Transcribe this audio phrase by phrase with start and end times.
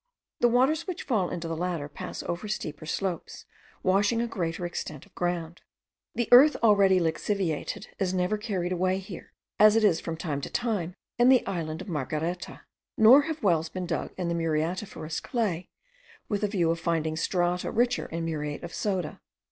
[0.39, 3.45] The waters which fall into the latter pass over steeper slopes,
[3.83, 5.61] washing a greater extent of ground.
[6.15, 10.49] The earth already lixiviated is never carried away here, as it is from time to
[10.49, 12.61] time in the island of Margareta;
[12.97, 15.69] nor have wells been dug in the muriatiferous clay,
[16.27, 19.21] with the view of finding strata richer in muriate of soda.